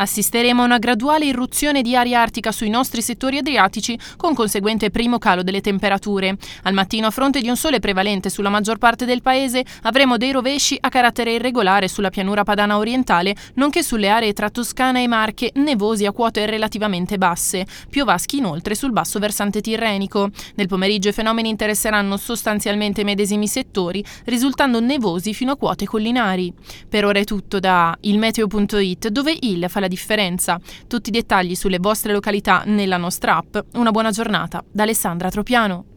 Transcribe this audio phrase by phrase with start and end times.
[0.00, 5.18] Assisteremo a una graduale irruzione di aria artica sui nostri settori adriatici con conseguente primo
[5.18, 6.38] calo delle temperature.
[6.62, 10.32] Al mattino a fronte di un sole prevalente sulla maggior parte del paese avremo dei
[10.32, 15.50] rovesci a carattere irregolare sulla pianura padana orientale, nonché sulle aree tra Toscana e Marche,
[15.56, 20.30] nevosi a quote relativamente basse, piovaschi inoltre sul basso versante tirrenico.
[20.54, 26.50] Nel pomeriggio i fenomeni interesseranno sostanzialmente i medesimi settori, risultando nevosi fino a quote collinari.
[26.88, 30.58] Per ora è tutto da ilmeteo.it, dove il fa la differenza.
[30.86, 33.58] Tutti i dettagli sulle vostre località nella nostra app.
[33.74, 35.89] Una buona giornata da Alessandra Tropiano.